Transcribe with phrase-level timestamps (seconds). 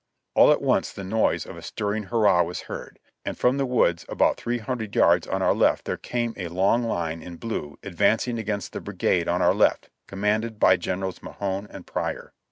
[0.33, 4.03] All at once the noise of a stirring hurrah was heard, and from the woods
[4.09, 8.39] about three hundred yards on our left there came a long line in blue advancing
[8.39, 12.33] against the brigade on our left, com manded by Generals Mahone and Prior.